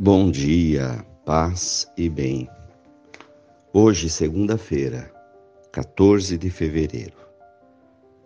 Bom 0.00 0.30
dia, 0.30 1.04
paz 1.24 1.90
e 1.96 2.08
bem. 2.08 2.48
Hoje, 3.72 4.08
segunda-feira, 4.08 5.12
14 5.72 6.38
de 6.38 6.48
fevereiro. 6.50 7.16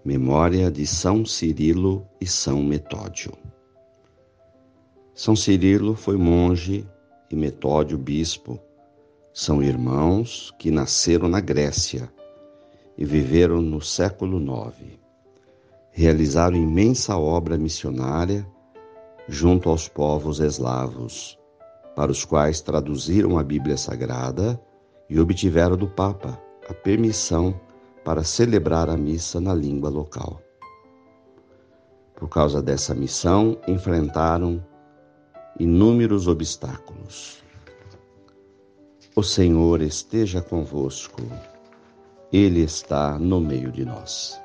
Memória 0.04 0.70
de 0.70 0.86
São 0.86 1.24
Cirilo 1.24 2.06
e 2.20 2.26
São 2.26 2.62
Metódio. 2.62 3.32
São 5.14 5.34
Cirilo 5.34 5.94
foi 5.94 6.18
monge 6.18 6.86
e 7.30 7.34
Metódio 7.34 7.96
bispo. 7.96 8.60
São 9.32 9.62
irmãos 9.62 10.54
que 10.58 10.70
nasceram 10.70 11.26
na 11.26 11.40
Grécia 11.40 12.12
e 12.98 13.04
viveram 13.06 13.62
no 13.62 13.80
século 13.80 14.38
IX. 14.38 14.98
Realizaram 15.90 16.54
imensa 16.58 17.16
obra 17.16 17.56
missionária 17.56 18.46
junto 19.26 19.70
aos 19.70 19.88
povos 19.88 20.38
eslavos 20.38 21.40
para 21.94 22.10
os 22.10 22.24
quais 22.24 22.60
traduziram 22.60 23.38
a 23.38 23.42
Bíblia 23.42 23.76
Sagrada 23.76 24.60
e 25.08 25.20
obtiveram 25.20 25.76
do 25.76 25.86
Papa 25.86 26.40
a 26.68 26.74
permissão 26.74 27.58
para 28.04 28.24
celebrar 28.24 28.88
a 28.88 28.96
missa 28.96 29.40
na 29.40 29.54
língua 29.54 29.90
local. 29.90 30.40
Por 32.16 32.28
causa 32.28 32.62
dessa 32.62 32.94
missão, 32.94 33.58
enfrentaram 33.66 34.64
inúmeros 35.58 36.28
obstáculos. 36.28 37.42
O 39.14 39.22
Senhor 39.22 39.82
esteja 39.82 40.40
convosco, 40.40 41.20
Ele 42.32 42.60
está 42.60 43.18
no 43.18 43.40
meio 43.40 43.70
de 43.70 43.84
nós. 43.84 44.40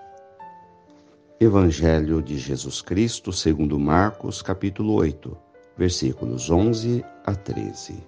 Evangelho 1.39 2.21
de 2.21 2.37
Jesus 2.37 2.81
Cristo, 2.81 3.31
segundo 3.31 3.79
Marcos, 3.79 4.41
capítulo 4.41 4.93
8 4.93 5.46
versículos 5.77 6.49
11 6.49 7.05
a 7.25 7.35
13. 7.35 8.03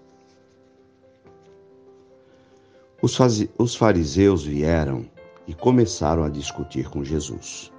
Os 3.58 3.76
fariseus 3.76 4.44
vieram 4.44 5.06
e 5.48 5.54
começaram 5.54 6.24
a 6.24 6.30
discutir 6.30 6.90
com 6.90 7.04
Jesus. 7.04 7.72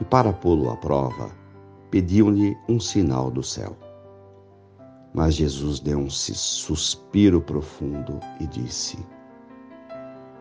E 0.00 0.04
para 0.04 0.32
pô-lo 0.32 0.70
à 0.70 0.76
prova, 0.76 1.30
pediam-lhe 1.90 2.56
um 2.68 2.78
sinal 2.78 3.30
do 3.30 3.42
céu. 3.42 3.76
Mas 5.12 5.34
Jesus 5.34 5.80
deu 5.80 5.98
um 5.98 6.08
suspiro 6.08 7.40
profundo 7.40 8.18
e 8.40 8.46
disse: 8.46 8.98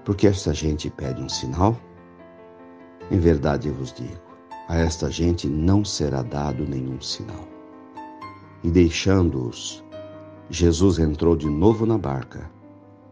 Por 0.05 0.15
que 0.15 0.27
esta 0.27 0.53
gente 0.53 0.89
pede 0.89 1.21
um 1.21 1.27
sinal? 1.27 1.75
Em 3.09 3.19
verdade 3.19 3.67
eu 3.67 3.73
vos 3.73 3.91
digo: 3.91 4.21
a 4.69 4.77
esta 4.77 5.11
gente 5.11 5.47
não 5.47 5.83
será 5.83 6.21
dado 6.21 6.65
nenhum 6.65 7.01
sinal. 7.01 7.50
E 8.63 8.69
deixando-os, 8.69 9.83
Jesus 10.49 10.99
entrou 10.99 11.35
de 11.35 11.49
novo 11.49 11.85
na 11.85 11.97
barca 11.97 12.49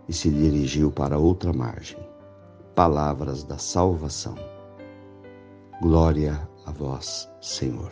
e 0.07 0.13
se 0.13 0.29
dirigiu 0.29 0.91
para 0.91 1.17
outra 1.17 1.51
margem. 1.51 1.97
Palavras 2.75 3.43
da 3.43 3.57
salvação. 3.57 4.35
Glória 5.81 6.47
a 6.65 6.71
vós, 6.71 7.29
Senhor. 7.41 7.91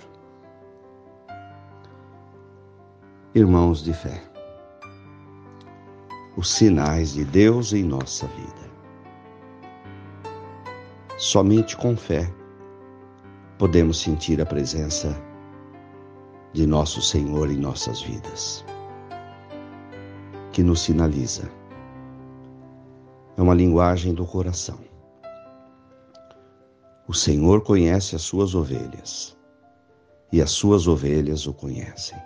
Irmãos 3.33 3.83
de 3.83 3.93
fé, 3.93 4.23
os 6.35 6.49
sinais 6.51 7.13
de 7.13 7.25
Deus 7.25 7.73
em 7.73 7.83
nossa 7.83 8.27
vida. 8.27 8.67
Somente 11.17 11.75
com 11.75 11.97
fé 11.97 12.31
podemos 13.57 13.99
sentir 13.99 14.39
a 14.39 14.45
presença 14.45 15.09
de 15.09 15.26
nosso 16.65 17.01
Senhor 17.01 17.51
em 17.51 17.57
nossas 17.57 18.01
vidas, 18.01 18.65
que 20.51 20.63
nos 20.63 20.81
sinaliza. 20.81 21.51
É 23.37 23.41
uma 23.41 23.53
linguagem 23.53 24.13
do 24.13 24.25
coração. 24.25 24.79
O 27.07 27.13
Senhor 27.13 27.61
conhece 27.61 28.15
as 28.15 28.23
suas 28.23 28.55
ovelhas 28.55 29.37
e 30.31 30.41
as 30.41 30.51
suas 30.51 30.87
ovelhas 30.87 31.45
o 31.45 31.53
conhecem. 31.53 32.17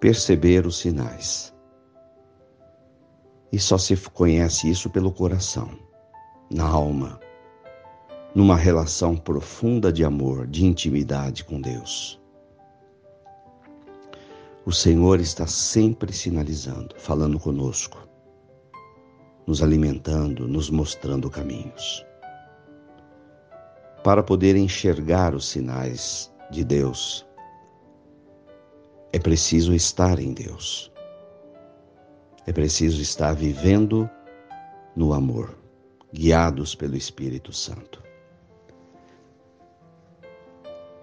Perceber 0.00 0.66
os 0.66 0.78
sinais. 0.78 1.54
E 3.52 3.58
só 3.58 3.76
se 3.76 3.96
conhece 3.96 4.70
isso 4.70 4.88
pelo 4.88 5.12
coração, 5.12 5.68
na 6.50 6.66
alma 6.66 7.20
numa 8.34 8.56
relação 8.56 9.16
profunda 9.16 9.92
de 9.92 10.04
amor, 10.04 10.46
de 10.46 10.64
intimidade 10.64 11.44
com 11.44 11.60
Deus. 11.60 12.20
O 14.64 14.72
Senhor 14.72 15.20
está 15.20 15.46
sempre 15.46 16.12
sinalizando, 16.12 16.94
falando 16.98 17.40
conosco, 17.40 18.06
nos 19.46 19.62
alimentando, 19.62 20.46
nos 20.46 20.70
mostrando 20.70 21.28
caminhos. 21.28 22.04
Para 24.04 24.22
poder 24.22 24.54
enxergar 24.54 25.34
os 25.34 25.48
sinais 25.48 26.32
de 26.50 26.62
Deus, 26.62 27.26
é 29.12 29.18
preciso 29.18 29.74
estar 29.74 30.20
em 30.20 30.32
Deus. 30.32 30.92
É 32.46 32.52
preciso 32.52 33.02
estar 33.02 33.34
vivendo 33.34 34.08
no 34.94 35.12
amor, 35.12 35.58
guiados 36.12 36.74
pelo 36.74 36.96
Espírito 36.96 37.52
Santo. 37.52 38.09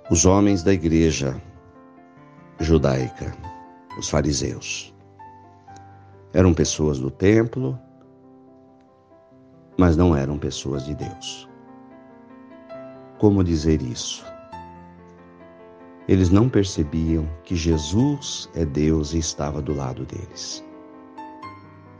Os 0.09 0.25
homens 0.25 0.63
da 0.63 0.73
igreja 0.73 1.41
judaica, 2.59 3.35
os 3.99 4.09
fariseus. 4.09 4.95
Eram 6.33 6.53
pessoas 6.53 6.97
do 6.99 7.11
templo, 7.11 7.77
mas 9.77 9.97
não 9.97 10.15
eram 10.15 10.37
pessoas 10.37 10.85
de 10.85 10.95
Deus. 10.95 11.49
Como 13.17 13.43
dizer 13.43 13.81
isso? 13.81 14.25
Eles 16.07 16.29
não 16.29 16.47
percebiam 16.47 17.27
que 17.43 17.55
Jesus 17.55 18.49
é 18.55 18.63
Deus 18.63 19.13
e 19.13 19.17
estava 19.17 19.61
do 19.61 19.73
lado 19.73 20.05
deles. 20.05 20.63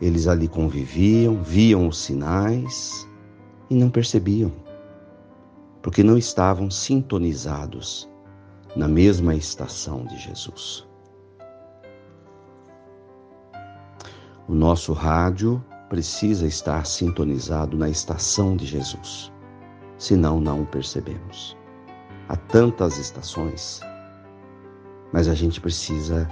Eles 0.01 0.27
ali 0.27 0.47
conviviam, 0.47 1.43
viam 1.43 1.89
os 1.89 1.97
sinais 1.97 3.05
e 3.69 3.75
não 3.75 3.89
percebiam 3.89 4.51
porque 5.81 6.03
não 6.03 6.17
estavam 6.17 6.69
sintonizados 6.69 8.09
na 8.75 8.87
mesma 8.87 9.35
estação 9.35 10.05
de 10.05 10.17
Jesus. 10.17 10.87
O 14.47 14.53
nosso 14.53 14.93
rádio 14.93 15.63
precisa 15.89 16.47
estar 16.47 16.85
sintonizado 16.85 17.77
na 17.77 17.89
estação 17.89 18.55
de 18.55 18.65
Jesus, 18.65 19.31
senão 19.97 20.39
não 20.39 20.61
o 20.61 20.65
percebemos. 20.65 21.57
Há 22.29 22.35
tantas 22.35 22.97
estações, 22.97 23.81
mas 25.11 25.27
a 25.27 25.33
gente 25.33 25.59
precisa 25.59 26.29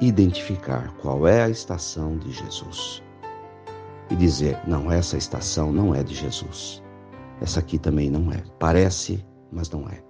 identificar 0.00 0.92
qual 1.00 1.26
é 1.26 1.42
a 1.42 1.48
estação 1.48 2.18
de 2.18 2.32
Jesus 2.32 3.02
e 4.10 4.16
dizer: 4.16 4.58
não, 4.66 4.90
essa 4.90 5.16
estação 5.16 5.72
não 5.72 5.94
é 5.94 6.02
de 6.02 6.14
Jesus. 6.14 6.83
Essa 7.44 7.60
aqui 7.60 7.78
também 7.78 8.08
não 8.08 8.32
é. 8.32 8.42
Parece, 8.58 9.22
mas 9.52 9.68
não 9.68 9.86
é. 9.86 10.02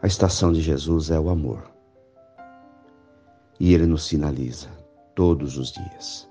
A 0.00 0.06
estação 0.06 0.52
de 0.52 0.60
Jesus 0.60 1.10
é 1.10 1.18
o 1.18 1.28
amor. 1.28 1.68
E 3.58 3.74
ele 3.74 3.84
nos 3.84 4.06
sinaliza 4.06 4.68
todos 5.12 5.58
os 5.58 5.72
dias. 5.72 6.30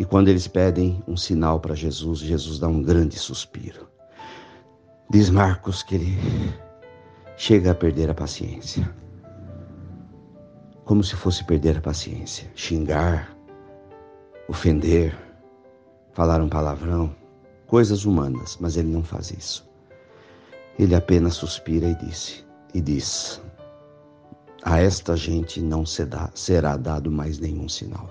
E 0.00 0.04
quando 0.04 0.26
eles 0.26 0.48
pedem 0.48 1.00
um 1.06 1.16
sinal 1.16 1.60
para 1.60 1.76
Jesus, 1.76 2.18
Jesus 2.18 2.58
dá 2.58 2.66
um 2.66 2.82
grande 2.82 3.16
suspiro. 3.16 3.88
Diz 5.08 5.30
Marcos 5.30 5.84
que 5.84 5.94
ele 5.94 6.18
chega 7.36 7.70
a 7.70 7.74
perder 7.76 8.10
a 8.10 8.14
paciência. 8.14 8.92
Como 10.84 11.04
se 11.04 11.14
fosse 11.14 11.44
perder 11.44 11.78
a 11.78 11.80
paciência, 11.80 12.50
xingar, 12.56 13.32
ofender, 14.48 15.25
falar 16.16 16.40
um 16.40 16.48
palavrão, 16.48 17.14
coisas 17.66 18.06
humanas, 18.06 18.56
mas 18.58 18.78
ele 18.78 18.88
não 18.88 19.04
faz 19.04 19.30
isso. 19.30 19.68
Ele 20.78 20.94
apenas 20.94 21.34
suspira 21.34 21.86
e 21.88 21.94
disse 21.94 22.42
e 22.72 22.80
diz: 22.80 23.38
A 24.62 24.80
esta 24.80 25.14
gente 25.14 25.60
não 25.60 25.84
será, 25.84 26.30
será 26.34 26.74
dado 26.78 27.12
mais 27.12 27.38
nenhum 27.38 27.68
sinal, 27.68 28.08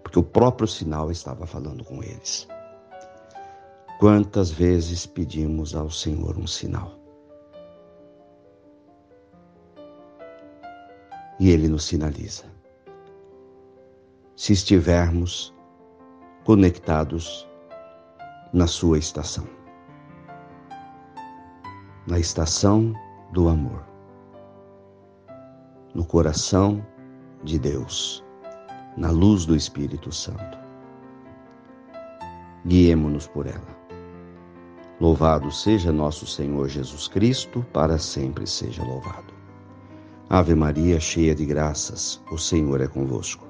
porque 0.00 0.16
o 0.16 0.22
próprio 0.22 0.68
sinal 0.68 1.10
estava 1.10 1.44
falando 1.44 1.82
com 1.82 2.00
eles. 2.04 2.46
Quantas 3.98 4.52
vezes 4.52 5.04
pedimos 5.04 5.74
ao 5.74 5.90
Senhor 5.90 6.38
um 6.38 6.46
sinal? 6.46 6.94
E 11.40 11.50
ele 11.50 11.68
nos 11.68 11.82
sinaliza. 11.82 12.44
Se 14.36 14.52
estivermos 14.52 15.52
conectados 16.44 17.48
na 18.52 18.66
sua 18.66 18.98
estação 18.98 19.46
na 22.06 22.18
estação 22.18 22.92
do 23.32 23.48
amor. 23.48 23.84
no 25.94 26.04
coração 26.04 26.84
de 27.42 27.58
Deus, 27.58 28.24
na 28.96 29.10
luz 29.10 29.44
do 29.44 29.56
Espírito 29.56 30.12
Santo. 30.12 30.58
Guiemo-nos 32.64 33.26
por 33.26 33.46
ela. 33.46 33.80
Louvado 35.00 35.50
seja 35.50 35.92
nosso 35.92 36.26
Senhor 36.26 36.68
Jesus 36.68 37.08
Cristo, 37.08 37.66
para 37.72 37.98
sempre 37.98 38.46
seja 38.46 38.84
louvado. 38.84 39.34
Ave 40.28 40.54
Maria, 40.54 41.00
cheia 41.00 41.34
de 41.34 41.44
graças, 41.44 42.22
o 42.30 42.38
Senhor 42.38 42.80
é 42.80 42.86
convosco. 42.86 43.49